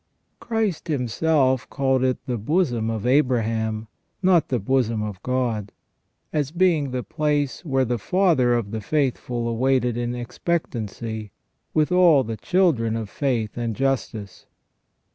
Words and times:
Christ 0.39 0.87
Himself 0.87 1.69
called 1.69 2.03
it 2.03 2.25
the 2.25 2.39
bosom 2.39 2.89
of 2.89 3.05
Abraham, 3.05 3.87
not 4.23 4.47
the 4.47 4.57
bosom 4.57 5.03
of 5.03 5.21
God, 5.21 5.71
as 6.33 6.49
being 6.49 6.89
the 6.89 7.03
place 7.03 7.63
where 7.63 7.85
the 7.85 7.99
father 7.99 8.55
of 8.55 8.71
the 8.71 8.81
faithful 8.81 9.47
awaited 9.47 9.97
in 9.97 10.15
expectancy, 10.15 11.29
with 11.75 11.91
all 11.91 12.23
the 12.23 12.35
children 12.37 12.95
of 12.95 13.11
faith 13.11 13.55
and 13.59 13.75
justice. 13.75 14.47